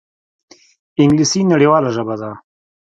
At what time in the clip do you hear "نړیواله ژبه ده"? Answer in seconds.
1.51-2.31